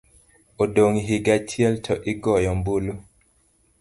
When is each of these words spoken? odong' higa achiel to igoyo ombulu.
odong' 0.63 0.99
higa 1.09 1.33
achiel 1.39 1.73
to 1.85 1.93
igoyo 2.11 2.47
ombulu. 2.55 2.93